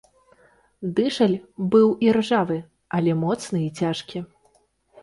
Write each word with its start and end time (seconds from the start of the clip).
Дышаль 0.99 1.35
быў 1.75 1.87
іржавы, 2.09 2.59
але 2.99 3.11
моцны 3.27 3.57
і 3.69 3.73
цяжкі. 3.83 4.19